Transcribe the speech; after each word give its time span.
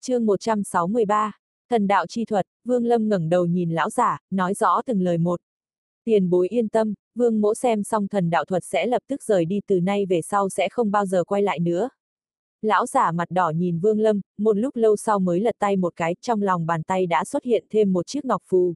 chương 0.00 0.26
163, 0.26 1.32
thần 1.70 1.86
đạo 1.86 2.06
chi 2.06 2.24
thuật, 2.24 2.46
Vương 2.64 2.84
Lâm 2.84 3.08
ngẩng 3.08 3.28
đầu 3.28 3.46
nhìn 3.46 3.70
lão 3.70 3.90
giả, 3.90 4.18
nói 4.30 4.54
rõ 4.54 4.82
từng 4.86 5.02
lời 5.02 5.18
một. 5.18 5.40
Tiền 6.04 6.30
bối 6.30 6.48
yên 6.48 6.68
tâm, 6.68 6.94
Vương 7.14 7.40
mỗ 7.40 7.54
xem 7.54 7.82
xong 7.82 8.08
thần 8.08 8.30
đạo 8.30 8.44
thuật 8.44 8.64
sẽ 8.64 8.86
lập 8.86 9.02
tức 9.08 9.22
rời 9.22 9.44
đi 9.44 9.60
từ 9.66 9.80
nay 9.80 10.06
về 10.06 10.22
sau 10.22 10.48
sẽ 10.48 10.68
không 10.68 10.90
bao 10.90 11.06
giờ 11.06 11.24
quay 11.24 11.42
lại 11.42 11.58
nữa. 11.58 11.88
Lão 12.62 12.86
giả 12.86 13.12
mặt 13.12 13.30
đỏ 13.30 13.50
nhìn 13.50 13.78
Vương 13.78 14.00
Lâm, 14.00 14.20
một 14.38 14.56
lúc 14.56 14.76
lâu 14.76 14.96
sau 14.96 15.18
mới 15.18 15.40
lật 15.40 15.56
tay 15.58 15.76
một 15.76 15.96
cái, 15.96 16.14
trong 16.20 16.42
lòng 16.42 16.66
bàn 16.66 16.82
tay 16.82 17.06
đã 17.06 17.24
xuất 17.24 17.44
hiện 17.44 17.64
thêm 17.70 17.92
một 17.92 18.06
chiếc 18.06 18.24
ngọc 18.24 18.42
phù. 18.46 18.74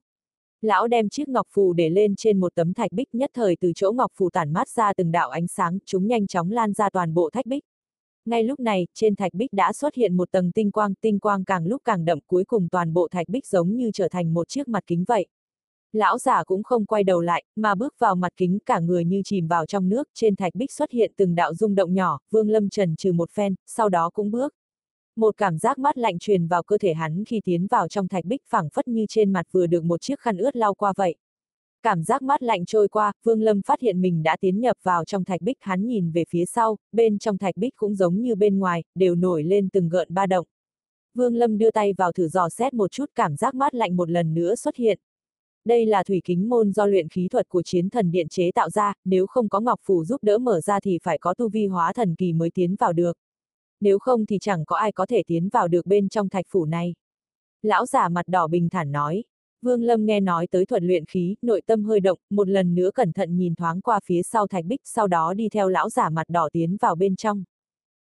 Lão 0.62 0.88
đem 0.88 1.08
chiếc 1.08 1.28
ngọc 1.28 1.46
phù 1.50 1.72
để 1.72 1.88
lên 1.88 2.16
trên 2.16 2.40
một 2.40 2.54
tấm 2.54 2.74
thạch 2.74 2.92
bích 2.92 3.14
nhất 3.14 3.30
thời 3.34 3.56
từ 3.60 3.72
chỗ 3.74 3.92
ngọc 3.92 4.12
phù 4.14 4.30
tản 4.30 4.52
mát 4.52 4.68
ra 4.68 4.92
từng 4.92 5.12
đạo 5.12 5.30
ánh 5.30 5.46
sáng, 5.48 5.78
chúng 5.86 6.06
nhanh 6.06 6.26
chóng 6.26 6.50
lan 6.50 6.72
ra 6.72 6.90
toàn 6.90 7.14
bộ 7.14 7.30
thạch 7.30 7.46
bích. 7.46 7.64
Ngay 8.24 8.44
lúc 8.44 8.60
này, 8.60 8.86
trên 8.94 9.16
thạch 9.16 9.34
bích 9.34 9.52
đã 9.52 9.72
xuất 9.72 9.94
hiện 9.94 10.16
một 10.16 10.30
tầng 10.30 10.52
tinh 10.52 10.70
quang, 10.70 10.94
tinh 10.94 11.18
quang 11.18 11.44
càng 11.44 11.66
lúc 11.66 11.82
càng 11.84 12.04
đậm 12.04 12.18
cuối 12.26 12.44
cùng 12.44 12.68
toàn 12.68 12.92
bộ 12.92 13.08
thạch 13.08 13.28
bích 13.28 13.46
giống 13.46 13.76
như 13.76 13.90
trở 13.94 14.08
thành 14.08 14.34
một 14.34 14.48
chiếc 14.48 14.68
mặt 14.68 14.84
kính 14.86 15.04
vậy. 15.08 15.26
Lão 15.92 16.18
giả 16.18 16.44
cũng 16.44 16.62
không 16.62 16.86
quay 16.86 17.04
đầu 17.04 17.20
lại, 17.20 17.44
mà 17.56 17.74
bước 17.74 17.94
vào 17.98 18.14
mặt 18.14 18.32
kính 18.36 18.58
cả 18.66 18.80
người 18.80 19.04
như 19.04 19.22
chìm 19.24 19.46
vào 19.46 19.66
trong 19.66 19.88
nước, 19.88 20.08
trên 20.14 20.36
thạch 20.36 20.54
bích 20.54 20.72
xuất 20.72 20.90
hiện 20.90 21.12
từng 21.16 21.34
đạo 21.34 21.54
rung 21.54 21.74
động 21.74 21.94
nhỏ, 21.94 22.18
Vương 22.30 22.50
Lâm 22.50 22.68
trần 22.68 22.96
trừ 22.96 23.12
một 23.12 23.30
phen, 23.30 23.54
sau 23.66 23.88
đó 23.88 24.10
cũng 24.10 24.30
bước. 24.30 24.54
Một 25.16 25.36
cảm 25.36 25.58
giác 25.58 25.78
mát 25.78 25.98
lạnh 25.98 26.18
truyền 26.18 26.46
vào 26.46 26.62
cơ 26.62 26.78
thể 26.78 26.94
hắn 26.94 27.24
khi 27.24 27.40
tiến 27.44 27.66
vào 27.66 27.88
trong 27.88 28.08
thạch 28.08 28.24
bích 28.24 28.42
phẳng 28.48 28.68
phất 28.70 28.88
như 28.88 29.06
trên 29.08 29.32
mặt 29.32 29.46
vừa 29.52 29.66
được 29.66 29.84
một 29.84 30.00
chiếc 30.00 30.20
khăn 30.20 30.36
ướt 30.36 30.56
lau 30.56 30.74
qua 30.74 30.92
vậy. 30.96 31.14
Cảm 31.82 32.02
giác 32.02 32.22
mát 32.22 32.42
lạnh 32.42 32.64
trôi 32.64 32.88
qua, 32.88 33.12
Vương 33.22 33.42
Lâm 33.42 33.62
phát 33.62 33.80
hiện 33.80 34.00
mình 34.00 34.22
đã 34.22 34.36
tiến 34.40 34.60
nhập 34.60 34.76
vào 34.82 35.04
trong 35.04 35.24
thạch 35.24 35.40
bích 35.42 35.56
hắn 35.60 35.86
nhìn 35.86 36.10
về 36.10 36.24
phía 36.28 36.44
sau, 36.44 36.76
bên 36.92 37.18
trong 37.18 37.38
thạch 37.38 37.56
bích 37.56 37.76
cũng 37.76 37.94
giống 37.94 38.22
như 38.22 38.34
bên 38.34 38.58
ngoài, 38.58 38.84
đều 38.94 39.14
nổi 39.14 39.42
lên 39.42 39.68
từng 39.68 39.88
gợn 39.88 40.14
ba 40.14 40.26
động. 40.26 40.46
Vương 41.14 41.34
Lâm 41.34 41.58
đưa 41.58 41.70
tay 41.70 41.92
vào 41.92 42.12
thử 42.12 42.28
dò 42.28 42.48
xét 42.48 42.74
một 42.74 42.90
chút 42.90 43.10
cảm 43.14 43.36
giác 43.36 43.54
mát 43.54 43.74
lạnh 43.74 43.96
một 43.96 44.10
lần 44.10 44.34
nữa 44.34 44.54
xuất 44.54 44.76
hiện. 44.76 44.98
Đây 45.64 45.86
là 45.86 46.04
thủy 46.04 46.20
kính 46.24 46.48
môn 46.48 46.72
do 46.72 46.86
luyện 46.86 47.08
khí 47.08 47.28
thuật 47.28 47.48
của 47.48 47.62
chiến 47.62 47.90
thần 47.90 48.10
điện 48.10 48.28
chế 48.28 48.50
tạo 48.54 48.70
ra, 48.70 48.94
nếu 49.04 49.26
không 49.26 49.48
có 49.48 49.60
ngọc 49.60 49.80
phù 49.82 50.04
giúp 50.04 50.24
đỡ 50.24 50.38
mở 50.38 50.60
ra 50.60 50.80
thì 50.80 50.98
phải 51.02 51.18
có 51.18 51.34
tu 51.34 51.48
vi 51.48 51.66
hóa 51.66 51.92
thần 51.92 52.14
kỳ 52.14 52.32
mới 52.32 52.50
tiến 52.50 52.76
vào 52.76 52.92
được. 52.92 53.18
Nếu 53.80 53.98
không 53.98 54.26
thì 54.26 54.38
chẳng 54.40 54.64
có 54.64 54.76
ai 54.76 54.92
có 54.92 55.06
thể 55.06 55.22
tiến 55.26 55.48
vào 55.48 55.68
được 55.68 55.86
bên 55.86 56.08
trong 56.08 56.28
thạch 56.28 56.46
phủ 56.48 56.64
này. 56.64 56.94
Lão 57.62 57.86
giả 57.86 58.08
mặt 58.08 58.28
đỏ 58.28 58.46
bình 58.46 58.68
thản 58.68 58.92
nói. 58.92 59.24
Vương 59.62 59.82
Lâm 59.82 60.06
nghe 60.06 60.20
nói 60.20 60.46
tới 60.46 60.66
thuần 60.66 60.86
luyện 60.86 61.04
khí, 61.04 61.34
nội 61.42 61.62
tâm 61.66 61.84
hơi 61.84 62.00
động, 62.00 62.18
một 62.30 62.48
lần 62.48 62.74
nữa 62.74 62.90
cẩn 62.94 63.12
thận 63.12 63.36
nhìn 63.36 63.54
thoáng 63.54 63.80
qua 63.80 64.00
phía 64.04 64.22
sau 64.22 64.46
thạch 64.46 64.64
bích, 64.64 64.80
sau 64.84 65.08
đó 65.08 65.34
đi 65.34 65.48
theo 65.48 65.68
lão 65.68 65.90
giả 65.90 66.10
mặt 66.10 66.28
đỏ 66.28 66.48
tiến 66.52 66.76
vào 66.80 66.94
bên 66.94 67.16
trong. 67.16 67.44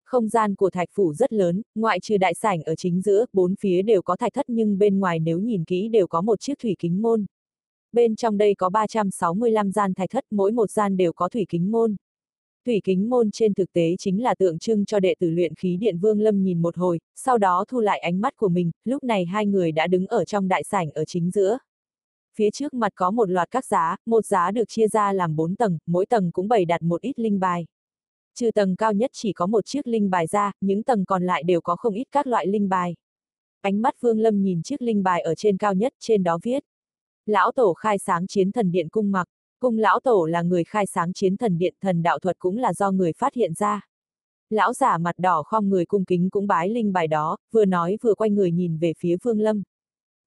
Không 0.06 0.28
gian 0.28 0.56
của 0.56 0.70
thạch 0.70 0.90
phủ 0.92 1.14
rất 1.14 1.34
lớn, 1.34 1.62
ngoại 1.76 2.00
trừ 2.00 2.18
đại 2.18 2.34
sảnh 2.34 2.64
ở 2.64 2.76
chính 2.76 3.02
giữa, 3.02 3.26
bốn 3.34 3.56
phía 3.60 3.82
đều 3.82 4.02
có 4.02 4.16
thạch 4.16 4.34
thất 4.34 4.46
nhưng 4.50 4.78
bên 4.78 5.00
ngoài 5.00 5.20
nếu 5.20 5.40
nhìn 5.40 5.66
kỹ 5.66 5.88
đều 5.90 6.08
có 6.08 6.22
một 6.22 6.40
chiếc 6.40 6.60
thủy 6.60 6.76
kính 6.80 7.02
môn. 7.02 7.26
Bên 7.92 8.16
trong 8.16 8.38
đây 8.38 8.56
có 8.56 8.70
365 8.70 9.72
gian 9.72 9.94
thạch 9.94 10.10
thất, 10.10 10.26
mỗi 10.32 10.52
một 10.52 10.72
gian 10.72 10.98
đều 10.98 11.14
có 11.14 11.30
thủy 11.30 11.46
kính 11.50 11.72
môn. 11.72 11.96
Thủy 12.68 12.82
kính 12.84 13.10
môn 13.10 13.32
trên 13.32 13.54
thực 13.54 13.74
tế 13.74 13.96
chính 14.00 14.24
là 14.24 14.36
tượng 14.36 14.60
trưng 14.60 14.86
cho 14.86 15.00
đệ 15.00 15.16
tử 15.20 15.30
luyện 15.30 15.56
khí 15.56 15.78
điện 15.78 15.98
Vương 15.98 16.20
Lâm 16.20 16.44
nhìn 16.44 16.62
một 16.62 16.78
hồi, 16.78 17.00
sau 17.16 17.38
đó 17.38 17.66
thu 17.68 17.80
lại 17.80 18.00
ánh 18.00 18.22
mắt 18.22 18.34
của 18.38 18.50
mình, 18.50 18.72
lúc 18.86 19.04
này 19.04 19.26
hai 19.26 19.46
người 19.46 19.72
đã 19.72 19.88
đứng 19.88 20.08
ở 20.08 20.26
trong 20.26 20.48
đại 20.48 20.64
sảnh 20.64 20.92
ở 20.92 21.06
chính 21.06 21.32
giữa. 21.32 21.58
Phía 22.36 22.52
trước 22.52 22.74
mặt 22.74 22.92
có 22.96 23.12
một 23.12 23.30
loạt 23.30 23.52
các 23.52 23.66
giá, 23.66 23.96
một 24.06 24.26
giá 24.26 24.52
được 24.52 24.64
chia 24.68 24.88
ra 24.88 25.14
làm 25.14 25.36
bốn 25.36 25.56
tầng, 25.56 25.78
mỗi 25.86 26.06
tầng 26.06 26.32
cũng 26.32 26.48
bày 26.48 26.66
đặt 26.66 26.82
một 26.82 27.02
ít 27.02 27.20
linh 27.20 27.40
bài. 27.40 27.66
Trừ 28.36 28.52
tầng 28.52 28.76
cao 28.76 28.94
nhất 28.94 29.12
chỉ 29.14 29.34
có 29.34 29.46
một 29.46 29.66
chiếc 29.66 29.88
linh 29.88 30.10
bài 30.10 30.28
ra, 30.28 30.52
những 30.62 30.84
tầng 30.84 31.06
còn 31.06 31.24
lại 31.24 31.44
đều 31.44 31.62
có 31.62 31.76
không 31.76 31.94
ít 31.94 32.06
các 32.12 32.28
loại 32.28 32.48
linh 32.48 32.70
bài. 32.70 32.96
Ánh 33.62 33.82
mắt 33.82 34.02
Vương 34.02 34.20
Lâm 34.20 34.44
nhìn 34.44 34.64
chiếc 34.64 34.82
linh 34.82 35.04
bài 35.04 35.22
ở 35.22 35.36
trên 35.36 35.58
cao 35.58 35.74
nhất, 35.74 35.94
trên 36.00 36.24
đó 36.24 36.40
viết. 36.44 36.64
Lão 37.26 37.52
Tổ 37.52 37.74
khai 37.74 37.98
sáng 37.98 38.28
chiến 38.28 38.52
thần 38.52 38.72
điện 38.72 38.90
cung 38.90 39.12
mặc. 39.12 39.28
Cung 39.60 39.78
lão 39.78 40.00
tổ 40.00 40.26
là 40.26 40.42
người 40.42 40.64
khai 40.64 40.86
sáng 40.86 41.14
chiến 41.14 41.38
thần 41.38 41.58
điện 41.58 41.76
thần 41.82 42.04
đạo 42.04 42.20
thuật 42.20 42.40
cũng 42.40 42.58
là 42.58 42.74
do 42.74 42.92
người 42.92 43.14
phát 43.14 43.34
hiện 43.34 43.54
ra. 43.54 43.82
Lão 44.50 44.74
giả 44.74 44.98
mặt 44.98 45.16
đỏ 45.18 45.44
khom 45.44 45.70
người 45.70 45.86
cung 45.86 46.06
kính 46.06 46.30
cũng 46.30 46.48
bái 46.48 46.70
linh 46.70 46.94
bài 46.94 47.08
đó, 47.08 47.38
vừa 47.52 47.66
nói 47.66 47.98
vừa 48.02 48.14
quay 48.16 48.30
người 48.30 48.52
nhìn 48.52 48.78
về 48.78 48.94
phía 48.98 49.16
Vương 49.24 49.40
Lâm. 49.40 49.64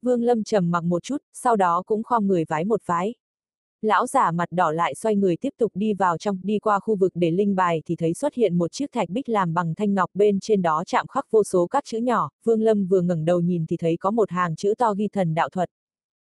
Vương 0.03 0.23
Lâm 0.23 0.45
trầm 0.45 0.71
mặc 0.71 0.85
một 0.85 1.03
chút, 1.03 1.17
sau 1.33 1.57
đó 1.57 1.83
cũng 1.87 2.03
khom 2.03 2.27
người 2.27 2.45
vái 2.49 2.65
một 2.65 2.83
vái. 2.87 3.15
Lão 3.83 4.07
giả 4.07 4.31
mặt 4.31 4.49
đỏ 4.51 4.71
lại 4.71 4.95
xoay 4.95 5.17
người 5.17 5.37
tiếp 5.37 5.55
tục 5.59 5.73
đi 5.75 5.95
vào 5.95 6.19
trong, 6.19 6.41
đi 6.43 6.59
qua 6.59 6.81
khu 6.81 6.97
vực 6.97 7.13
để 7.15 7.31
linh 7.31 7.55
bài 7.55 7.83
thì 7.87 7.97
thấy 7.97 8.15
xuất 8.15 8.35
hiện 8.35 8.59
một 8.59 8.73
chiếc 8.73 8.93
thạch 8.93 9.09
bích 9.09 9.29
làm 9.29 9.55
bằng 9.55 9.75
thanh 9.75 9.95
ngọc 9.95 10.11
bên 10.15 10.41
trên 10.41 10.63
đó 10.63 10.83
chạm 10.87 11.07
khắc 11.07 11.31
vô 11.31 11.45
số 11.45 11.67
các 11.67 11.85
chữ 11.85 11.99
nhỏ, 11.99 12.31
Vương 12.45 12.63
Lâm 12.63 12.87
vừa 12.87 13.01
ngẩng 13.01 13.25
đầu 13.25 13.41
nhìn 13.41 13.67
thì 13.69 13.77
thấy 13.77 13.97
có 13.97 14.11
một 14.11 14.31
hàng 14.31 14.57
chữ 14.57 14.75
to 14.79 14.95
ghi 14.95 15.09
thần 15.09 15.35
đạo 15.35 15.49
thuật 15.49 15.71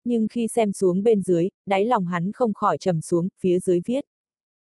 nhưng 0.04 0.28
khi 0.28 0.48
xem 0.48 0.72
xuống 0.72 1.02
bên 1.02 1.22
dưới, 1.22 1.48
đáy 1.66 1.84
lòng 1.84 2.06
hắn 2.06 2.32
không 2.32 2.54
khỏi 2.54 2.78
trầm 2.78 3.00
xuống, 3.00 3.28
phía 3.40 3.58
dưới 3.58 3.80
viết. 3.84 4.04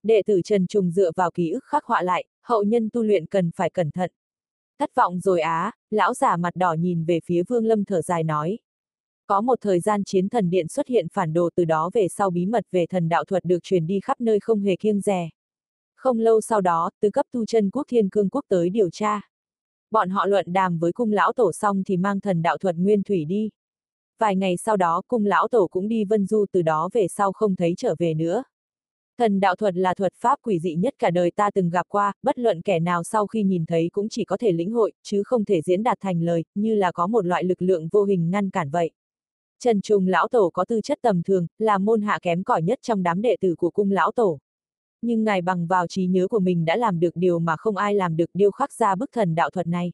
Đệ 0.02 0.22
tử 0.26 0.40
Trần 0.44 0.66
Trùng 0.66 0.90
dựa 0.90 1.10
vào 1.16 1.30
ký 1.30 1.50
ức 1.50 1.64
khắc 1.64 1.84
họa 1.84 2.02
lại, 2.02 2.24
hậu 2.42 2.62
nhân 2.62 2.88
tu 2.92 3.02
luyện 3.02 3.26
cần 3.26 3.50
phải 3.56 3.70
cẩn 3.70 3.90
thận. 3.90 4.10
Thất 4.78 4.94
vọng 4.94 5.20
rồi 5.20 5.40
á, 5.40 5.72
lão 5.90 6.14
giả 6.14 6.36
mặt 6.36 6.56
đỏ 6.56 6.72
nhìn 6.72 7.04
về 7.04 7.20
phía 7.24 7.42
Vương 7.48 7.66
Lâm 7.66 7.84
thở 7.84 8.02
dài 8.02 8.24
nói. 8.24 8.58
Có 9.26 9.40
một 9.40 9.58
thời 9.60 9.80
gian 9.80 10.04
chiến 10.04 10.28
thần 10.28 10.50
điện 10.50 10.68
xuất 10.68 10.88
hiện 10.88 11.06
phản 11.12 11.32
đồ 11.32 11.50
từ 11.54 11.64
đó 11.64 11.90
về 11.94 12.08
sau 12.08 12.30
bí 12.30 12.46
mật 12.46 12.64
về 12.70 12.86
thần 12.86 13.08
đạo 13.08 13.24
thuật 13.24 13.44
được 13.44 13.62
truyền 13.62 13.86
đi 13.86 14.00
khắp 14.00 14.20
nơi 14.20 14.40
không 14.40 14.60
hề 14.60 14.76
kiêng 14.76 15.00
rè. 15.00 15.28
Không 15.96 16.18
lâu 16.18 16.40
sau 16.40 16.60
đó, 16.60 16.90
từ 17.00 17.10
cấp 17.10 17.26
tu 17.32 17.46
chân 17.46 17.70
quốc 17.70 17.86
thiên 17.88 18.08
cương 18.08 18.28
quốc 18.28 18.44
tới 18.48 18.70
điều 18.70 18.90
tra. 18.90 19.20
Bọn 19.90 20.10
họ 20.10 20.26
luận 20.26 20.52
đàm 20.52 20.78
với 20.78 20.92
cung 20.92 21.12
lão 21.12 21.32
tổ 21.32 21.52
xong 21.52 21.84
thì 21.84 21.96
mang 21.96 22.20
thần 22.20 22.42
đạo 22.42 22.58
thuật 22.58 22.76
nguyên 22.76 23.02
thủy 23.02 23.24
đi 23.24 23.50
vài 24.18 24.36
ngày 24.36 24.56
sau 24.56 24.76
đó 24.76 25.02
cung 25.08 25.26
lão 25.26 25.48
tổ 25.48 25.68
cũng 25.70 25.88
đi 25.88 26.04
vân 26.04 26.26
du 26.26 26.46
từ 26.52 26.62
đó 26.62 26.88
về 26.92 27.08
sau 27.08 27.32
không 27.32 27.56
thấy 27.56 27.74
trở 27.76 27.94
về 27.98 28.14
nữa. 28.14 28.42
Thần 29.18 29.40
đạo 29.40 29.56
thuật 29.56 29.76
là 29.76 29.94
thuật 29.94 30.12
pháp 30.14 30.38
quỷ 30.42 30.58
dị 30.58 30.74
nhất 30.74 30.94
cả 30.98 31.10
đời 31.10 31.30
ta 31.30 31.50
từng 31.50 31.70
gặp 31.70 31.86
qua, 31.88 32.12
bất 32.22 32.38
luận 32.38 32.62
kẻ 32.62 32.80
nào 32.80 33.04
sau 33.04 33.26
khi 33.26 33.42
nhìn 33.42 33.66
thấy 33.66 33.88
cũng 33.92 34.08
chỉ 34.08 34.24
có 34.24 34.36
thể 34.36 34.52
lĩnh 34.52 34.70
hội, 34.70 34.92
chứ 35.02 35.22
không 35.22 35.44
thể 35.44 35.60
diễn 35.62 35.82
đạt 35.82 35.98
thành 36.00 36.22
lời, 36.22 36.44
như 36.54 36.74
là 36.74 36.92
có 36.92 37.06
một 37.06 37.26
loại 37.26 37.44
lực 37.44 37.62
lượng 37.62 37.88
vô 37.92 38.04
hình 38.04 38.30
ngăn 38.30 38.50
cản 38.50 38.70
vậy. 38.70 38.90
Trần 39.60 39.80
Trùng 39.80 40.06
lão 40.06 40.28
tổ 40.28 40.50
có 40.50 40.64
tư 40.64 40.80
chất 40.80 40.98
tầm 41.02 41.22
thường, 41.22 41.46
là 41.58 41.78
môn 41.78 42.02
hạ 42.02 42.18
kém 42.22 42.44
cỏi 42.44 42.62
nhất 42.62 42.78
trong 42.82 43.02
đám 43.02 43.22
đệ 43.22 43.36
tử 43.40 43.54
của 43.58 43.70
cung 43.70 43.90
lão 43.90 44.12
tổ. 44.12 44.38
Nhưng 45.02 45.24
ngài 45.24 45.42
bằng 45.42 45.66
vào 45.66 45.86
trí 45.86 46.06
nhớ 46.06 46.28
của 46.28 46.38
mình 46.38 46.64
đã 46.64 46.76
làm 46.76 47.00
được 47.00 47.10
điều 47.14 47.38
mà 47.38 47.56
không 47.56 47.76
ai 47.76 47.94
làm 47.94 48.16
được 48.16 48.30
điêu 48.34 48.50
khắc 48.50 48.72
ra 48.72 48.94
bức 48.94 49.12
thần 49.12 49.34
đạo 49.34 49.50
thuật 49.50 49.66
này. 49.66 49.92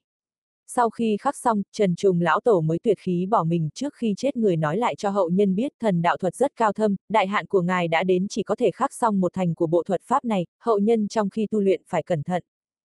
Sau 0.67 0.91
khi 0.91 1.17
khắc 1.21 1.37
xong, 1.37 1.63
Trần 1.73 1.95
Trùng 1.95 2.21
lão 2.21 2.41
tổ 2.41 2.61
mới 2.61 2.79
tuyệt 2.83 2.99
khí 2.99 3.27
bỏ 3.27 3.45
mình 3.45 3.69
trước 3.75 3.95
khi 3.95 4.15
chết 4.17 4.37
người 4.37 4.57
nói 4.57 4.77
lại 4.77 4.95
cho 4.97 5.11
hậu 5.11 5.31
nhân 5.31 5.55
biết 5.55 5.73
thần 5.81 6.03
đạo 6.03 6.17
thuật 6.17 6.35
rất 6.35 6.57
cao 6.57 6.73
thâm, 6.73 6.97
đại 7.09 7.27
hạn 7.27 7.47
của 7.47 7.63
ngài 7.63 7.89
đã 7.89 8.05
đến 8.05 8.27
chỉ 8.29 8.43
có 8.43 8.57
thể 8.57 8.71
khắc 8.71 8.93
xong 8.93 9.21
một 9.21 9.33
thành 9.33 9.55
của 9.55 9.67
bộ 9.67 9.83
thuật 9.83 10.03
pháp 10.03 10.25
này, 10.25 10.47
hậu 10.61 10.79
nhân 10.79 11.09
trong 11.09 11.31
khi 11.31 11.47
tu 11.51 11.61
luyện 11.61 11.83
phải 11.87 12.03
cẩn 12.03 12.23
thận. 12.23 12.43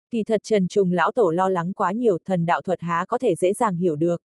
Kỳ 0.10 0.24
thật 0.24 0.42
Trần 0.44 0.68
Trùng 0.68 0.92
lão 0.92 1.12
tổ 1.12 1.30
lo 1.30 1.50
lắng 1.50 1.74
quá 1.74 1.92
nhiều, 1.92 2.18
thần 2.26 2.46
đạo 2.46 2.62
thuật 2.62 2.82
há 2.82 3.06
có 3.08 3.18
thể 3.18 3.36
dễ 3.36 3.54
dàng 3.54 3.76
hiểu 3.76 3.96
được. 3.96 4.22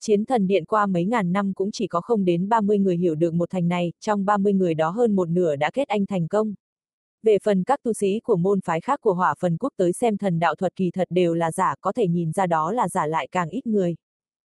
Chiến 0.00 0.24
thần 0.24 0.46
điện 0.46 0.64
qua 0.64 0.86
mấy 0.86 1.04
ngàn 1.04 1.32
năm 1.32 1.54
cũng 1.54 1.70
chỉ 1.70 1.86
có 1.86 2.00
không 2.00 2.24
đến 2.24 2.48
30 2.48 2.78
người 2.78 2.96
hiểu 2.96 3.14
được 3.14 3.34
một 3.34 3.50
thành 3.50 3.68
này, 3.68 3.92
trong 4.00 4.24
30 4.24 4.52
người 4.52 4.74
đó 4.74 4.90
hơn 4.90 5.16
một 5.16 5.28
nửa 5.28 5.56
đã 5.56 5.70
kết 5.70 5.88
anh 5.88 6.06
thành 6.06 6.28
công. 6.28 6.54
Về 7.22 7.38
phần 7.42 7.64
các 7.64 7.80
tu 7.82 7.92
sĩ 7.92 8.20
của 8.20 8.36
môn 8.36 8.60
phái 8.60 8.80
khác 8.80 9.00
của 9.00 9.14
hỏa 9.14 9.34
phần 9.38 9.56
quốc 9.56 9.72
tới 9.76 9.92
xem 9.92 10.16
thần 10.16 10.38
đạo 10.38 10.54
thuật 10.54 10.76
kỳ 10.76 10.90
thật 10.90 11.08
đều 11.10 11.34
là 11.34 11.52
giả, 11.52 11.74
có 11.80 11.92
thể 11.92 12.06
nhìn 12.08 12.32
ra 12.32 12.46
đó 12.46 12.72
là 12.72 12.88
giả 12.88 13.06
lại 13.06 13.28
càng 13.30 13.48
ít 13.48 13.66
người. 13.66 13.96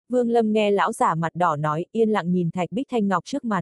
Vương 0.10 0.30
Lâm 0.30 0.52
nghe 0.52 0.72
lão 0.72 0.94
giả 0.94 1.16
mặt 1.16 1.36
đỏ 1.36 1.56
nói, 1.56 1.86
yên 1.92 2.10
lặng 2.10 2.32
nhìn 2.32 2.52
thạch 2.52 2.72
bích 2.72 2.88
thanh 2.90 3.08
ngọc 3.08 3.26
trước 3.26 3.44
mặt. 3.46 3.62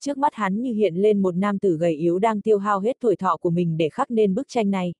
Trước 0.00 0.18
mắt 0.18 0.34
hắn 0.34 0.62
như 0.62 0.72
hiện 0.72 0.94
lên 0.94 1.22
một 1.22 1.36
nam 1.36 1.58
tử 1.58 1.76
gầy 1.76 1.94
yếu 1.94 2.18
đang 2.18 2.40
tiêu 2.40 2.58
hao 2.58 2.80
hết 2.80 2.96
tuổi 3.00 3.16
thọ 3.16 3.36
của 3.36 3.50
mình 3.50 3.76
để 3.76 3.88
khắc 3.88 4.10
nên 4.10 4.34
bức 4.34 4.48
tranh 4.48 4.70
này. 4.70 4.94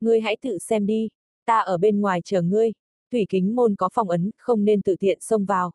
Ngươi 0.00 0.20
hãy 0.20 0.36
tự 0.42 0.58
xem 0.58 0.86
đi, 0.86 1.08
ta 1.46 1.58
ở 1.58 1.78
bên 1.78 2.00
ngoài 2.00 2.20
chờ 2.24 2.42
ngươi, 2.42 2.72
thủy 3.12 3.26
kính 3.28 3.56
môn 3.56 3.74
có 3.76 3.88
phòng 3.92 4.08
ấn, 4.08 4.30
không 4.38 4.64
nên 4.64 4.82
tự 4.82 4.96
tiện 4.96 5.18
xông 5.20 5.44
vào. 5.44 5.72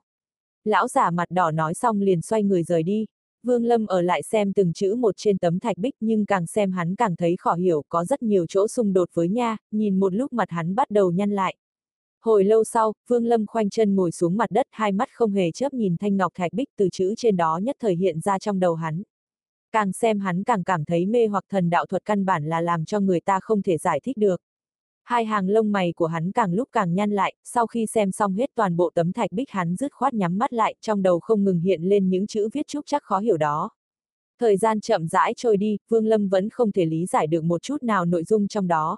Lão 0.64 0.88
giả 0.88 1.12
mặt 1.12 1.28
đỏ 1.32 1.52
nói 1.52 1.74
xong 1.74 2.02
liền 2.02 2.22
xoay 2.22 2.44
người 2.44 2.64
rời 2.64 2.84
đi. 2.84 3.06
Vương 3.48 3.66
Lâm 3.66 3.86
ở 3.86 4.02
lại 4.02 4.24
xem 4.24 4.54
từng 4.54 4.74
chữ 4.74 4.96
một 4.96 5.16
trên 5.18 5.38
tấm 5.38 5.60
thạch 5.60 5.78
bích 5.78 5.96
nhưng 6.00 6.26
càng 6.26 6.48
xem 6.48 6.72
hắn 6.72 6.96
càng 6.96 7.16
thấy 7.16 7.36
khó 7.40 7.54
hiểu 7.54 7.84
có 7.90 8.06
rất 8.06 8.24
nhiều 8.24 8.46
chỗ 8.50 8.68
xung 8.68 8.94
đột 8.94 9.10
với 9.14 9.30
nha, 9.30 9.58
nhìn 9.72 10.00
một 10.00 10.14
lúc 10.14 10.34
mặt 10.34 10.50
hắn 10.50 10.76
bắt 10.76 10.92
đầu 10.92 11.12
nhăn 11.12 11.32
lại. 11.32 11.56
Hồi 12.22 12.44
lâu 12.44 12.64
sau, 12.64 12.94
Vương 13.08 13.26
Lâm 13.26 13.46
khoanh 13.46 13.70
chân 13.70 13.96
ngồi 13.96 14.12
xuống 14.12 14.38
mặt 14.38 14.52
đất 14.52 14.66
hai 14.72 14.92
mắt 14.92 15.10
không 15.12 15.32
hề 15.32 15.52
chớp 15.52 15.74
nhìn 15.74 15.96
thanh 15.98 16.18
ngọc 16.18 16.32
thạch 16.36 16.54
bích 16.54 16.70
từ 16.78 16.90
chữ 16.92 17.14
trên 17.18 17.38
đó 17.38 17.58
nhất 17.58 17.76
thời 17.80 17.96
hiện 17.96 18.20
ra 18.20 18.40
trong 18.40 18.60
đầu 18.60 18.76
hắn. 18.76 19.04
Càng 19.72 19.94
xem 19.94 20.20
hắn 20.20 20.44
càng 20.44 20.64
cảm 20.64 20.86
thấy 20.86 21.06
mê 21.06 21.28
hoặc 21.28 21.44
thần 21.50 21.70
đạo 21.70 21.86
thuật 21.86 22.06
căn 22.06 22.26
bản 22.26 22.46
là 22.46 22.62
làm 22.62 22.86
cho 22.86 23.00
người 23.00 23.20
ta 23.20 23.40
không 23.40 23.62
thể 23.62 23.78
giải 23.78 24.00
thích 24.04 24.18
được. 24.18 24.42
Hai 25.08 25.26
hàng 25.26 25.50
lông 25.50 25.72
mày 25.72 25.94
của 25.94 26.06
hắn 26.06 26.32
càng 26.32 26.54
lúc 26.54 26.70
càng 26.72 26.96
nhăn 26.96 27.12
lại, 27.12 27.34
sau 27.44 27.68
khi 27.68 27.86
xem 27.86 28.12
xong 28.12 28.34
hết 28.34 28.52
toàn 28.56 28.78
bộ 28.78 28.90
tấm 28.94 29.14
thạch 29.14 29.32
bích 29.32 29.50
hắn 29.50 29.76
dứt 29.76 29.94
khoát 29.94 30.14
nhắm 30.14 30.38
mắt 30.38 30.54
lại, 30.54 30.76
trong 30.82 31.02
đầu 31.02 31.20
không 31.20 31.44
ngừng 31.44 31.60
hiện 31.60 31.84
lên 31.84 32.10
những 32.10 32.28
chữ 32.28 32.50
viết 32.54 32.68
trúc 32.68 32.86
chắc 32.86 33.04
khó 33.04 33.20
hiểu 33.20 33.38
đó. 33.38 33.70
Thời 34.40 34.58
gian 34.58 34.80
chậm 34.82 35.08
rãi 35.08 35.34
trôi 35.38 35.58
đi, 35.58 35.78
Vương 35.90 36.06
Lâm 36.06 36.28
vẫn 36.28 36.50
không 36.50 36.72
thể 36.72 36.86
lý 36.86 37.06
giải 37.06 37.28
được 37.28 37.44
một 37.44 37.62
chút 37.62 37.84
nào 37.84 38.06
nội 38.06 38.24
dung 38.24 38.48
trong 38.48 38.68
đó. 38.68 38.98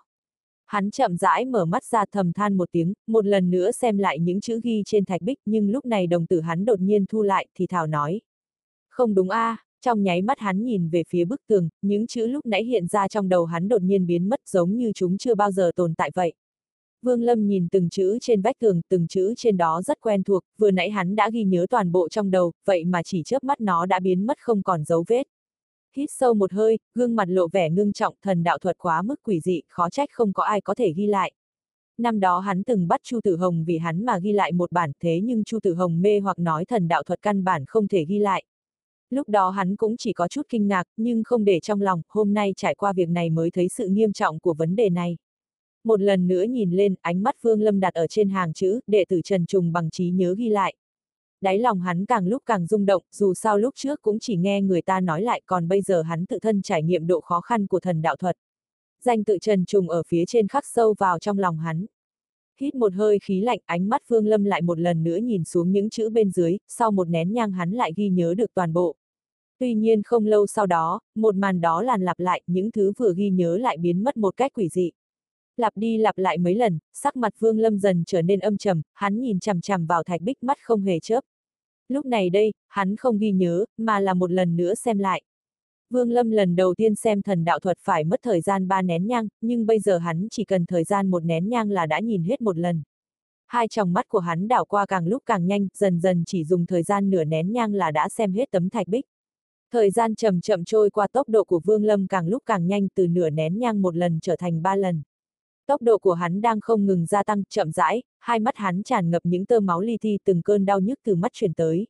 Hắn 0.66 0.92
chậm 0.92 1.18
rãi 1.18 1.46
mở 1.46 1.66
mắt 1.66 1.84
ra 1.84 2.06
thầm 2.12 2.34
than 2.34 2.58
một 2.58 2.70
tiếng, 2.72 2.94
một 3.08 3.26
lần 3.26 3.52
nữa 3.52 3.72
xem 3.72 3.98
lại 3.98 4.20
những 4.20 4.42
chữ 4.42 4.60
ghi 4.64 4.84
trên 4.86 5.06
thạch 5.06 5.22
bích 5.22 5.40
nhưng 5.46 5.70
lúc 5.70 5.86
này 5.86 6.08
đồng 6.08 6.26
tử 6.26 6.42
hắn 6.42 6.66
đột 6.66 6.80
nhiên 6.80 7.06
thu 7.06 7.22
lại 7.22 7.48
thì 7.56 7.68
thảo 7.68 7.88
nói. 7.88 8.22
Không 8.90 9.14
đúng 9.14 9.30
a, 9.30 9.50
à, 9.50 9.58
trong 9.82 10.04
nháy 10.04 10.22
mắt 10.22 10.40
hắn 10.40 10.64
nhìn 10.64 10.90
về 10.90 11.04
phía 11.10 11.26
bức 11.26 11.42
tường, 11.48 11.70
những 11.82 12.08
chữ 12.08 12.28
lúc 12.28 12.46
nãy 12.46 12.64
hiện 12.64 12.88
ra 12.88 13.08
trong 13.08 13.30
đầu 13.30 13.46
hắn 13.46 13.68
đột 13.68 13.82
nhiên 13.82 14.06
biến 14.06 14.30
mất 14.30 14.40
giống 14.46 14.78
như 14.78 14.92
chúng 14.96 15.18
chưa 15.18 15.36
bao 15.36 15.52
giờ 15.52 15.72
tồn 15.76 15.96
tại 15.96 16.12
vậy. 16.16 16.34
Vương 17.02 17.22
Lâm 17.22 17.48
nhìn 17.48 17.68
từng 17.72 17.90
chữ 17.90 18.18
trên 18.22 18.42
vách 18.42 18.60
tường, 18.60 18.82
từng 18.90 19.08
chữ 19.08 19.34
trên 19.38 19.58
đó 19.58 19.82
rất 19.82 20.02
quen 20.02 20.24
thuộc, 20.24 20.44
vừa 20.58 20.72
nãy 20.72 20.90
hắn 20.90 21.16
đã 21.16 21.30
ghi 21.34 21.44
nhớ 21.44 21.66
toàn 21.70 21.92
bộ 21.92 22.10
trong 22.10 22.32
đầu, 22.32 22.52
vậy 22.66 22.86
mà 22.86 23.04
chỉ 23.04 23.24
chớp 23.26 23.44
mắt 23.44 23.62
nó 23.62 23.86
đã 23.86 24.00
biến 24.00 24.26
mất 24.26 24.38
không 24.40 24.64
còn 24.64 24.84
dấu 24.84 25.04
vết. 25.08 25.24
Hít 25.96 26.10
sâu 26.12 26.34
một 26.34 26.54
hơi, 26.54 26.80
gương 26.96 27.16
mặt 27.16 27.30
lộ 27.30 27.48
vẻ 27.48 27.70
ngưng 27.70 27.94
trọng, 27.94 28.16
thần 28.22 28.44
đạo 28.44 28.58
thuật 28.58 28.78
quá 28.78 29.02
mức 29.02 29.16
quỷ 29.24 29.40
dị, 29.40 29.62
khó 29.70 29.90
trách 29.90 30.10
không 30.12 30.34
có 30.34 30.44
ai 30.44 30.62
có 30.62 30.76
thể 30.76 30.94
ghi 30.94 31.08
lại. 31.08 31.32
Năm 31.98 32.20
đó 32.20 32.40
hắn 32.40 32.64
từng 32.64 32.88
bắt 32.88 33.00
Chu 33.04 33.20
Tử 33.24 33.36
Hồng 33.36 33.64
vì 33.68 33.78
hắn 33.78 34.06
mà 34.06 34.20
ghi 34.20 34.32
lại 34.32 34.52
một 34.52 34.72
bản 34.72 34.92
thế 35.00 35.22
nhưng 35.24 35.44
Chu 35.44 35.60
Tử 35.64 35.74
Hồng 35.74 36.02
mê 36.02 36.20
hoặc 36.20 36.40
nói 36.40 36.66
thần 36.66 36.88
đạo 36.88 37.04
thuật 37.04 37.22
căn 37.22 37.44
bản 37.44 37.66
không 37.68 37.88
thể 37.88 38.06
ghi 38.06 38.20
lại. 38.20 38.44
Lúc 39.10 39.30
đó 39.30 39.50
hắn 39.50 39.76
cũng 39.76 39.98
chỉ 39.98 40.14
có 40.14 40.28
chút 40.28 40.42
kinh 40.50 40.68
ngạc, 40.68 40.84
nhưng 40.98 41.24
không 41.24 41.46
để 41.46 41.60
trong 41.60 41.82
lòng, 41.82 42.02
hôm 42.10 42.34
nay 42.34 42.54
trải 42.56 42.76
qua 42.76 42.94
việc 42.94 43.10
này 43.10 43.30
mới 43.30 43.52
thấy 43.52 43.70
sự 43.70 43.88
nghiêm 43.88 44.14
trọng 44.14 44.40
của 44.40 44.54
vấn 44.54 44.76
đề 44.76 44.90
này. 44.90 45.18
Một 45.84 46.02
lần 46.02 46.28
nữa 46.28 46.44
nhìn 46.44 46.72
lên, 46.72 46.96
ánh 47.02 47.24
mắt 47.24 47.36
Vương 47.42 47.62
Lâm 47.62 47.80
đặt 47.80 47.94
ở 47.94 48.08
trên 48.08 48.30
hàng 48.30 48.54
chữ, 48.54 48.80
đệ 48.88 49.06
tử 49.10 49.22
Trần 49.24 49.46
Trùng 49.46 49.72
bằng 49.72 49.90
trí 49.90 50.10
nhớ 50.10 50.36
ghi 50.38 50.50
lại. 50.50 50.76
Đáy 51.42 51.60
lòng 51.60 51.80
hắn 51.80 52.06
càng 52.06 52.28
lúc 52.28 52.44
càng 52.46 52.66
rung 52.68 52.86
động, 52.86 53.04
dù 53.12 53.34
sao 53.34 53.58
lúc 53.58 53.74
trước 53.78 54.02
cũng 54.02 54.20
chỉ 54.20 54.36
nghe 54.36 54.62
người 54.62 54.82
ta 54.82 55.02
nói 55.02 55.22
lại 55.22 55.42
còn 55.46 55.68
bây 55.68 55.82
giờ 55.82 56.02
hắn 56.02 56.26
tự 56.26 56.40
thân 56.40 56.62
trải 56.62 56.84
nghiệm 56.84 57.08
độ 57.08 57.22
khó 57.22 57.42
khăn 57.42 57.68
của 57.68 57.80
thần 57.80 58.02
đạo 58.02 58.16
thuật. 58.16 58.38
Danh 59.04 59.24
tự 59.24 59.38
Trần 59.42 59.66
Trùng 59.66 59.90
ở 59.90 60.04
phía 60.08 60.24
trên 60.28 60.48
khắc 60.48 60.66
sâu 60.66 60.96
vào 61.00 61.20
trong 61.20 61.40
lòng 61.40 61.58
hắn. 61.58 61.86
Hít 62.62 62.76
một 62.76 62.94
hơi 62.94 63.20
khí 63.24 63.42
lạnh, 63.42 63.60
ánh 63.66 63.90
mắt 63.90 64.02
Vương 64.08 64.28
Lâm 64.28 64.44
lại 64.44 64.62
một 64.62 64.80
lần 64.80 65.04
nữa 65.04 65.18
nhìn 65.18 65.44
xuống 65.44 65.72
những 65.72 65.90
chữ 65.90 66.10
bên 66.10 66.32
dưới, 66.32 66.58
sau 66.68 66.92
một 66.92 67.10
nén 67.10 67.34
nhang 67.34 67.52
hắn 67.52 67.72
lại 67.72 67.94
ghi 67.96 68.10
nhớ 68.10 68.34
được 68.34 68.54
toàn 68.54 68.74
bộ. 68.74 68.96
Tuy 69.60 69.74
nhiên 69.74 70.04
không 70.04 70.26
lâu 70.26 70.48
sau 70.48 70.66
đó, 70.66 71.00
một 71.16 71.36
màn 71.36 71.62
đó 71.62 71.82
làn 71.82 72.02
lặp 72.02 72.20
lại, 72.20 72.42
những 72.48 72.72
thứ 72.72 72.94
vừa 72.98 73.14
ghi 73.16 73.30
nhớ 73.30 73.58
lại 73.58 73.78
biến 73.78 74.04
mất 74.04 74.18
một 74.18 74.38
cách 74.38 74.52
quỷ 74.54 74.70
dị. 74.70 74.92
Lặp 75.58 75.74
đi 75.76 75.98
lặp 75.98 76.18
lại 76.18 76.38
mấy 76.38 76.56
lần, 76.56 76.80
sắc 76.94 77.16
mặt 77.16 77.34
Vương 77.40 77.60
Lâm 77.60 77.80
dần 77.80 78.04
trở 78.08 78.22
nên 78.22 78.40
âm 78.40 78.58
trầm, 78.58 78.82
hắn 78.94 79.20
nhìn 79.20 79.40
chằm 79.40 79.62
chằm 79.62 79.86
vào 79.86 80.04
thạch 80.04 80.22
bích 80.22 80.44
mắt 80.44 80.58
không 80.62 80.82
hề 80.82 81.00
chớp. 81.00 81.22
Lúc 81.88 82.06
này 82.06 82.30
đây, 82.30 82.54
hắn 82.68 82.96
không 82.96 83.18
ghi 83.18 83.32
nhớ, 83.32 83.66
mà 83.78 84.00
là 84.00 84.14
một 84.14 84.32
lần 84.32 84.58
nữa 84.58 84.76
xem 84.76 84.98
lại. 84.98 85.22
Vương 85.90 86.12
Lâm 86.12 86.32
lần 86.32 86.56
đầu 86.56 86.74
tiên 86.78 86.96
xem 86.96 87.22
thần 87.22 87.46
đạo 87.46 87.60
thuật 87.60 87.78
phải 87.82 88.04
mất 88.04 88.20
thời 88.24 88.42
gian 88.42 88.68
ba 88.68 88.82
nén 88.82 89.08
nhang, 89.08 89.28
nhưng 89.42 89.66
bây 89.66 89.80
giờ 89.80 89.98
hắn 89.98 90.28
chỉ 90.32 90.44
cần 90.44 90.66
thời 90.66 90.84
gian 90.84 91.12
một 91.12 91.24
nén 91.24 91.50
nhang 91.50 91.72
là 91.72 91.86
đã 91.86 92.00
nhìn 92.00 92.24
hết 92.24 92.42
một 92.42 92.58
lần. 92.58 92.84
Hai 93.48 93.68
tròng 93.68 93.94
mắt 93.94 94.08
của 94.08 94.20
hắn 94.20 94.48
đảo 94.48 94.66
qua 94.66 94.86
càng 94.86 95.08
lúc 95.08 95.24
càng 95.26 95.48
nhanh, 95.48 95.68
dần 95.74 96.00
dần 96.00 96.24
chỉ 96.26 96.44
dùng 96.46 96.66
thời 96.66 96.84
gian 96.84 97.10
nửa 97.10 97.24
nén 97.24 97.52
nhang 97.52 97.74
là 97.74 97.92
đã 97.92 98.10
xem 98.10 98.34
hết 98.34 98.52
tấm 98.52 98.70
thạch 98.70 98.88
bích. 98.88 99.06
Thời 99.72 99.92
gian 99.92 100.16
chậm 100.16 100.42
chậm 100.42 100.64
trôi 100.64 100.90
qua 100.90 101.08
tốc 101.08 101.30
độ 101.30 101.44
của 101.44 101.62
Vương 101.66 101.84
Lâm 101.84 102.08
càng 102.08 102.28
lúc 102.28 102.44
càng 102.46 102.68
nhanh 102.68 102.88
từ 102.96 103.08
nửa 103.08 103.30
nén 103.30 103.60
nhang 103.60 103.82
một 103.82 103.96
lần 103.96 104.20
trở 104.22 104.36
thành 104.36 104.62
ba 104.62 104.76
lần. 104.76 105.02
Tốc 105.68 105.82
độ 105.82 105.98
của 105.98 106.14
hắn 106.14 106.42
đang 106.42 106.60
không 106.62 106.86
ngừng 106.86 107.06
gia 107.06 107.24
tăng, 107.24 107.44
chậm 107.50 107.72
rãi, 107.72 108.04
hai 108.20 108.40
mắt 108.40 108.56
hắn 108.58 108.84
tràn 108.84 109.12
ngập 109.12 109.22
những 109.26 109.46
tơ 109.46 109.60
máu 109.60 109.82
li 109.82 109.98
thi 110.02 110.18
từng 110.26 110.42
cơn 110.42 110.66
đau 110.66 110.80
nhức 110.80 111.00
từ 111.04 111.16
mắt 111.16 111.34
truyền 111.34 111.54
tới. 111.54 111.88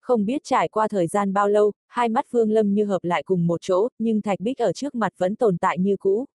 Không 0.00 0.24
biết 0.24 0.40
trải 0.44 0.68
qua 0.68 0.88
thời 0.88 1.06
gian 1.06 1.32
bao 1.32 1.48
lâu, 1.48 1.72
hai 1.88 2.08
mắt 2.08 2.30
Vương 2.30 2.50
Lâm 2.50 2.74
như 2.74 2.84
hợp 2.84 3.04
lại 3.04 3.22
cùng 3.22 3.46
một 3.46 3.60
chỗ, 3.60 3.88
nhưng 3.98 4.22
thạch 4.22 4.40
bích 4.40 4.58
ở 4.58 4.72
trước 4.72 4.94
mặt 4.94 5.12
vẫn 5.18 5.36
tồn 5.36 5.58
tại 5.58 5.78
như 5.78 5.96
cũ. 5.96 6.26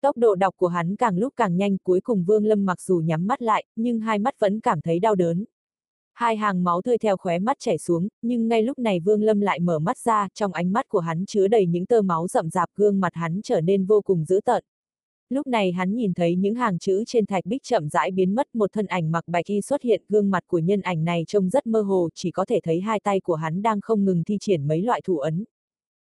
Tốc 0.00 0.16
độ 0.16 0.34
đọc 0.34 0.54
của 0.56 0.68
hắn 0.68 0.96
càng 0.96 1.18
lúc 1.18 1.32
càng 1.36 1.56
nhanh, 1.56 1.78
cuối 1.78 2.00
cùng 2.00 2.24
Vương 2.24 2.44
Lâm 2.44 2.64
mặc 2.64 2.80
dù 2.80 2.98
nhắm 2.98 3.26
mắt 3.26 3.42
lại, 3.42 3.64
nhưng 3.76 4.00
hai 4.00 4.18
mắt 4.18 4.38
vẫn 4.38 4.60
cảm 4.60 4.80
thấy 4.80 4.98
đau 4.98 5.14
đớn. 5.14 5.44
Hai 6.14 6.36
hàng 6.36 6.64
máu 6.64 6.82
tươi 6.82 6.98
theo 6.98 7.16
khóe 7.16 7.38
mắt 7.38 7.56
chảy 7.60 7.78
xuống, 7.78 8.08
nhưng 8.22 8.48
ngay 8.48 8.62
lúc 8.62 8.78
này 8.78 9.00
Vương 9.00 9.22
Lâm 9.22 9.40
lại 9.40 9.60
mở 9.60 9.78
mắt 9.78 9.98
ra, 9.98 10.28
trong 10.34 10.52
ánh 10.52 10.72
mắt 10.72 10.88
của 10.88 10.98
hắn 10.98 11.26
chứa 11.26 11.48
đầy 11.48 11.66
những 11.66 11.86
tơ 11.86 12.02
máu 12.02 12.28
rậm 12.28 12.50
rạp, 12.50 12.68
gương 12.76 13.00
mặt 13.00 13.14
hắn 13.14 13.40
trở 13.44 13.60
nên 13.60 13.86
vô 13.86 14.00
cùng 14.00 14.24
dữ 14.24 14.40
tợn. 14.44 14.64
Lúc 15.28 15.46
này 15.46 15.72
hắn 15.72 15.94
nhìn 15.94 16.14
thấy 16.14 16.36
những 16.36 16.54
hàng 16.54 16.78
chữ 16.78 17.04
trên 17.06 17.26
thạch 17.26 17.46
bích 17.46 17.62
chậm 17.62 17.88
rãi 17.88 18.10
biến 18.10 18.34
mất 18.34 18.54
một 18.54 18.72
thân 18.72 18.86
ảnh 18.86 19.12
mặc 19.12 19.24
bạch 19.26 19.46
y 19.46 19.60
xuất 19.60 19.82
hiện 19.82 20.02
gương 20.08 20.30
mặt 20.30 20.44
của 20.46 20.58
nhân 20.58 20.80
ảnh 20.80 21.04
này 21.04 21.24
trông 21.28 21.48
rất 21.48 21.66
mơ 21.66 21.80
hồ 21.80 22.08
chỉ 22.14 22.30
có 22.30 22.44
thể 22.44 22.60
thấy 22.62 22.80
hai 22.80 23.00
tay 23.00 23.20
của 23.20 23.34
hắn 23.34 23.62
đang 23.62 23.80
không 23.80 24.04
ngừng 24.04 24.24
thi 24.24 24.38
triển 24.40 24.68
mấy 24.68 24.82
loại 24.82 25.00
thủ 25.04 25.18
ấn. 25.18 25.44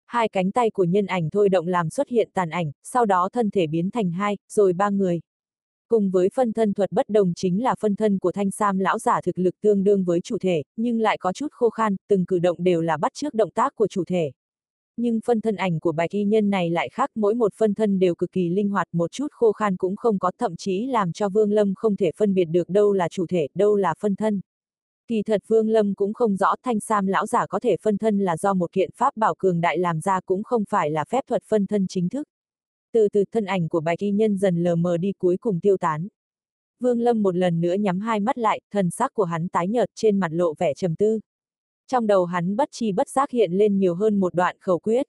Hai 0.07 0.29
cánh 0.29 0.51
tay 0.51 0.71
của 0.71 0.85
nhân 0.85 1.07
ảnh 1.07 1.31
thôi 1.31 1.49
động 1.49 1.67
làm 1.67 1.91
xuất 1.91 2.09
hiện 2.09 2.31
tàn 2.35 2.51
ảnh, 2.51 2.71
sau 2.83 3.07
đó 3.07 3.29
thân 3.33 3.51
thể 3.51 3.67
biến 3.67 3.91
thành 3.91 4.11
hai, 4.11 4.37
rồi 4.49 4.73
ba 4.73 4.91
người. 4.91 5.21
Cùng 5.89 6.11
với 6.11 6.29
phân 6.35 6.53
thân 6.53 6.75
thuật 6.75 6.93
bất 6.93 7.09
đồng 7.09 7.35
chính 7.35 7.63
là 7.63 7.75
phân 7.81 7.97
thân 7.97 8.19
của 8.19 8.33
thanh 8.33 8.51
sam 8.51 8.79
lão 8.79 8.99
giả 8.99 9.21
thực 9.21 9.39
lực 9.39 9.55
tương 9.61 9.85
đương 9.85 10.05
với 10.05 10.21
chủ 10.21 10.39
thể, 10.39 10.63
nhưng 10.77 11.01
lại 11.01 11.19
có 11.19 11.33
chút 11.33 11.49
khô 11.53 11.71
khan, 11.71 11.97
từng 12.09 12.25
cử 12.25 12.39
động 12.39 12.57
đều 12.61 12.81
là 12.81 12.97
bắt 12.97 13.13
trước 13.15 13.35
động 13.35 13.51
tác 13.51 13.75
của 13.75 13.87
chủ 13.87 14.05
thể. 14.05 14.33
Nhưng 14.97 15.21
phân 15.25 15.41
thân 15.41 15.57
ảnh 15.57 15.81
của 15.81 15.93
bạch 15.93 16.11
y 16.11 16.25
nhân 16.25 16.51
này 16.51 16.71
lại 16.71 16.89
khác 16.89 17.11
mỗi 17.15 17.35
một 17.35 17.55
phân 17.55 17.75
thân 17.75 17.99
đều 17.99 18.15
cực 18.15 18.33
kỳ 18.33 18.49
linh 18.49 18.69
hoạt 18.69 18.89
một 18.93 19.13
chút 19.13 19.27
khô 19.33 19.53
khan 19.53 19.77
cũng 19.77 19.97
không 19.97 20.19
có 20.19 20.31
thậm 20.39 20.57
chí 20.57 20.87
làm 20.87 21.13
cho 21.13 21.29
Vương 21.29 21.53
Lâm 21.53 21.75
không 21.75 21.97
thể 21.97 22.11
phân 22.17 22.35
biệt 22.35 22.45
được 22.45 22.69
đâu 22.69 22.93
là 22.93 23.09
chủ 23.09 23.27
thể, 23.27 23.49
đâu 23.55 23.77
là 23.77 23.95
phân 23.99 24.17
thân. 24.17 24.41
Kỳ 25.07 25.23
thật 25.23 25.43
Vương 25.47 25.69
Lâm 25.69 25.95
cũng 25.95 26.15
không 26.15 26.37
rõ 26.37 26.55
thanh 26.63 26.81
sam 26.81 27.07
lão 27.07 27.27
giả 27.27 27.47
có 27.47 27.61
thể 27.61 27.77
phân 27.83 27.99
thân 27.99 28.19
là 28.19 28.37
do 28.37 28.55
một 28.55 28.73
kiện 28.73 28.91
pháp 28.95 29.17
bảo 29.17 29.35
cường 29.39 29.61
đại 29.61 29.79
làm 29.79 30.01
ra 30.01 30.21
cũng 30.21 30.43
không 30.43 30.65
phải 30.69 30.91
là 30.91 31.05
phép 31.05 31.25
thuật 31.29 31.43
phân 31.49 31.67
thân 31.67 31.87
chính 31.89 32.09
thức. 32.09 32.29
Từ 32.93 33.09
từ 33.13 33.25
thân 33.33 33.45
ảnh 33.45 33.69
của 33.69 33.81
bạch 33.81 33.99
y 33.99 34.11
nhân 34.11 34.37
dần 34.37 34.63
lờ 34.63 34.77
mờ 34.77 34.97
đi 34.97 35.13
cuối 35.13 35.37
cùng 35.37 35.61
tiêu 35.61 35.77
tán. 35.77 36.09
Vương 36.81 37.01
Lâm 37.01 37.23
một 37.23 37.37
lần 37.37 37.61
nữa 37.61 37.75
nhắm 37.75 38.01
hai 38.01 38.21
mắt 38.21 38.39
lại, 38.39 38.61
thần 38.71 38.91
sắc 38.91 39.15
của 39.15 39.25
hắn 39.25 39.49
tái 39.49 39.69
nhợt 39.69 39.91
trên 39.95 40.21
mặt 40.21 40.33
lộ 40.33 40.55
vẻ 40.59 40.75
trầm 40.75 40.95
tư. 40.95 41.21
Trong 41.87 42.07
đầu 42.07 42.25
hắn 42.25 42.57
bất 42.57 42.69
chi 42.73 42.93
bất 42.93 43.09
giác 43.09 43.31
hiện 43.31 43.53
lên 43.53 43.79
nhiều 43.79 43.95
hơn 43.95 44.21
một 44.21 44.35
đoạn 44.35 44.57
khẩu 44.61 44.79
quyết. 44.79 45.07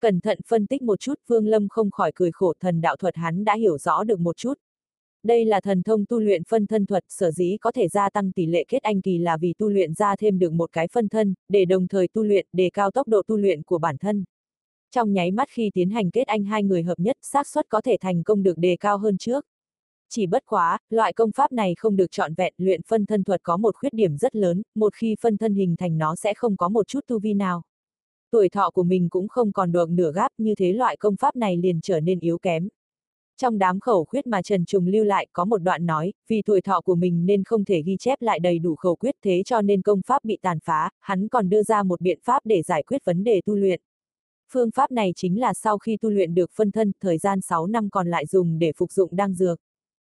Cẩn 0.00 0.20
thận 0.20 0.38
phân 0.46 0.66
tích 0.66 0.82
một 0.82 1.00
chút 1.00 1.14
Vương 1.26 1.46
Lâm 1.46 1.68
không 1.68 1.90
khỏi 1.90 2.12
cười 2.14 2.32
khổ 2.32 2.52
thần 2.60 2.80
đạo 2.80 2.96
thuật 2.96 3.16
hắn 3.16 3.44
đã 3.44 3.54
hiểu 3.54 3.78
rõ 3.78 4.04
được 4.04 4.20
một 4.20 4.36
chút. 4.36 4.54
Đây 5.22 5.44
là 5.44 5.60
thần 5.60 5.82
thông 5.82 6.04
tu 6.06 6.18
luyện 6.20 6.44
phân 6.44 6.66
thân 6.66 6.86
thuật, 6.86 7.04
sở 7.08 7.30
dĩ 7.30 7.56
có 7.60 7.72
thể 7.72 7.88
gia 7.88 8.10
tăng 8.10 8.32
tỷ 8.32 8.46
lệ 8.46 8.64
kết 8.68 8.82
anh 8.82 9.00
kỳ 9.00 9.18
là 9.18 9.36
vì 9.36 9.54
tu 9.58 9.68
luyện 9.68 9.94
ra 9.94 10.16
thêm 10.16 10.38
được 10.38 10.52
một 10.52 10.72
cái 10.72 10.88
phân 10.92 11.08
thân, 11.08 11.34
để 11.48 11.64
đồng 11.64 11.88
thời 11.88 12.08
tu 12.08 12.22
luyện, 12.22 12.46
đề 12.52 12.70
cao 12.72 12.90
tốc 12.90 13.08
độ 13.08 13.22
tu 13.26 13.36
luyện 13.36 13.62
của 13.62 13.78
bản 13.78 13.98
thân. 13.98 14.24
Trong 14.96 15.12
nháy 15.12 15.30
mắt 15.30 15.48
khi 15.50 15.70
tiến 15.74 15.90
hành 15.90 16.10
kết 16.10 16.26
anh 16.26 16.44
hai 16.44 16.62
người 16.62 16.82
hợp 16.82 16.98
nhất, 16.98 17.16
xác 17.22 17.46
suất 17.46 17.68
có 17.68 17.80
thể 17.80 17.96
thành 18.00 18.22
công 18.22 18.42
được 18.42 18.58
đề 18.58 18.76
cao 18.80 18.98
hơn 18.98 19.18
trước. 19.18 19.46
Chỉ 20.08 20.26
bất 20.26 20.42
quá, 20.46 20.78
loại 20.90 21.12
công 21.12 21.32
pháp 21.32 21.52
này 21.52 21.74
không 21.78 21.96
được 21.96 22.10
chọn 22.10 22.34
vẹn, 22.34 22.54
luyện 22.56 22.80
phân 22.82 23.06
thân 23.06 23.24
thuật 23.24 23.42
có 23.42 23.56
một 23.56 23.76
khuyết 23.76 23.92
điểm 23.92 24.16
rất 24.16 24.36
lớn, 24.36 24.62
một 24.74 24.94
khi 24.94 25.16
phân 25.20 25.36
thân 25.36 25.54
hình 25.54 25.76
thành 25.76 25.98
nó 25.98 26.16
sẽ 26.16 26.34
không 26.34 26.56
có 26.56 26.68
một 26.68 26.88
chút 26.88 27.00
tu 27.06 27.18
vi 27.18 27.34
nào. 27.34 27.62
Tuổi 28.30 28.48
thọ 28.48 28.70
của 28.70 28.82
mình 28.82 29.08
cũng 29.08 29.28
không 29.28 29.52
còn 29.52 29.72
được 29.72 29.90
nửa 29.90 30.12
gáp 30.12 30.28
như 30.38 30.54
thế 30.54 30.72
loại 30.72 30.96
công 30.96 31.16
pháp 31.16 31.36
này 31.36 31.56
liền 31.56 31.80
trở 31.80 32.00
nên 32.00 32.20
yếu 32.20 32.38
kém. 32.38 32.68
Trong 33.40 33.58
đám 33.58 33.80
khẩu 33.80 34.04
khuyết 34.04 34.26
mà 34.26 34.42
Trần 34.42 34.64
Trùng 34.64 34.86
lưu 34.86 35.04
lại 35.04 35.26
có 35.32 35.44
một 35.44 35.58
đoạn 35.58 35.86
nói, 35.86 36.12
vì 36.28 36.42
tuổi 36.42 36.60
thọ 36.60 36.80
của 36.80 36.94
mình 36.94 37.26
nên 37.26 37.44
không 37.44 37.64
thể 37.64 37.82
ghi 37.82 37.96
chép 37.96 38.22
lại 38.22 38.38
đầy 38.38 38.58
đủ 38.58 38.74
khẩu 38.74 38.96
quyết 38.96 39.14
thế 39.24 39.42
cho 39.46 39.62
nên 39.62 39.82
công 39.82 40.00
pháp 40.06 40.24
bị 40.24 40.38
tàn 40.42 40.58
phá, 40.64 40.90
hắn 41.00 41.28
còn 41.28 41.48
đưa 41.48 41.62
ra 41.62 41.82
một 41.82 42.00
biện 42.00 42.18
pháp 42.24 42.40
để 42.44 42.62
giải 42.62 42.82
quyết 42.82 43.04
vấn 43.04 43.24
đề 43.24 43.40
tu 43.46 43.54
luyện. 43.54 43.80
Phương 44.52 44.70
pháp 44.70 44.90
này 44.90 45.12
chính 45.16 45.40
là 45.40 45.54
sau 45.54 45.78
khi 45.78 45.96
tu 45.96 46.10
luyện 46.10 46.34
được 46.34 46.50
phân 46.54 46.70
thân, 46.70 46.92
thời 47.00 47.18
gian 47.18 47.40
6 47.40 47.66
năm 47.66 47.90
còn 47.90 48.08
lại 48.08 48.26
dùng 48.26 48.58
để 48.58 48.72
phục 48.76 48.92
dụng 48.92 49.16
đan 49.16 49.34
dược. 49.34 49.60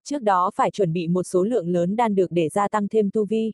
Trước 0.04 0.22
đó 0.22 0.50
phải 0.54 0.70
chuẩn 0.70 0.92
bị 0.92 1.08
một 1.08 1.22
số 1.22 1.44
lượng 1.44 1.68
lớn 1.68 1.96
đan 1.96 2.14
được 2.14 2.30
để 2.30 2.48
gia 2.48 2.68
tăng 2.68 2.88
thêm 2.88 3.10
tu 3.10 3.24
vi. 3.24 3.52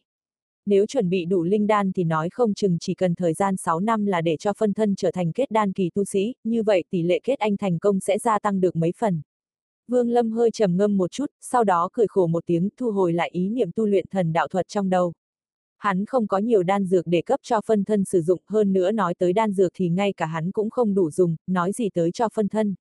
Nếu 0.66 0.87
chuẩn 0.87 1.09
bị 1.09 1.25
đủ 1.25 1.43
linh 1.43 1.66
đan 1.66 1.93
thì 1.93 2.04
nói 2.04 2.28
không 2.31 2.54
chừng 2.54 2.78
chỉ 2.81 2.95
cần 2.95 3.14
thời 3.14 3.35
gian 3.35 3.57
6 3.57 3.81
năm 3.81 4.07
là 4.07 4.21
để 4.21 4.37
cho 4.37 4.52
phân 4.52 4.73
thân 4.73 4.95
trở 4.97 5.11
thành 5.11 5.33
kết 5.33 5.50
đan 5.50 5.73
kỳ 5.73 5.90
tu 5.95 6.04
sĩ, 6.04 6.35
như 6.45 6.62
vậy 6.62 6.85
tỷ 6.90 7.02
lệ 7.02 7.21
kết 7.25 7.38
anh 7.38 7.57
thành 7.57 7.78
công 7.78 8.00
sẽ 8.00 8.19
gia 8.19 8.38
tăng 8.38 8.61
được 8.61 8.76
mấy 8.76 8.93
phần. 8.99 9.23
Vương 9.88 10.11
Lâm 10.11 10.33
hơi 10.33 10.50
trầm 10.50 10.76
ngâm 10.76 10.97
một 10.97 11.11
chút, 11.11 11.26
sau 11.40 11.64
đó 11.64 11.88
cười 11.93 12.07
khổ 12.07 12.26
một 12.26 12.47
tiếng 12.47 12.69
thu 12.76 12.90
hồi 12.90 13.12
lại 13.12 13.31
ý 13.33 13.49
niệm 13.49 13.71
tu 13.73 13.87
luyện 13.87 14.07
thần 14.11 14.33
đạo 14.33 14.49
thuật 14.49 14.69
trong 14.69 14.90
đầu. 14.90 15.12
Hắn 15.78 16.04
không 16.07 16.26
có 16.26 16.38
nhiều 16.38 16.62
đan 16.62 16.85
dược 16.85 17.07
để 17.07 17.23
cấp 17.23 17.40
cho 17.43 17.61
phân 17.66 17.85
thân 17.85 18.04
sử 18.04 18.21
dụng, 18.23 18.40
hơn 18.47 18.73
nữa 18.73 18.93
nói 18.93 19.14
tới 19.14 19.33
đan 19.33 19.52
dược 19.52 19.73
thì 19.75 19.88
ngay 19.88 20.12
cả 20.12 20.26
hắn 20.26 20.50
cũng 20.50 20.71
không 20.71 20.95
đủ 20.95 21.11
dùng, 21.11 21.37
nói 21.47 21.73
gì 21.73 21.90
tới 21.90 22.11
cho 22.12 22.28
phân 22.35 22.49
thân. 22.49 22.75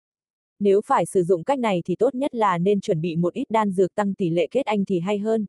Nếu 0.60 0.82
phải 0.86 1.06
sử 1.06 1.24
dụng 1.24 1.44
cách 1.44 1.60
này 1.60 1.82
thì 1.86 1.96
tốt 1.96 2.16
nhất 2.16 2.36
là 2.36 2.58
nên 2.58 2.82
chuẩn 2.82 3.02
bị 3.02 3.16
một 3.16 3.34
ít 3.34 3.50
đan 3.50 3.72
dược 3.72 3.96
tăng 3.96 4.14
tỷ 4.14 4.30
lệ 4.30 4.48
kết 4.52 4.66
anh 4.66 4.86
thì 4.86 5.00
hay 5.00 5.20
hơn. 5.20 5.46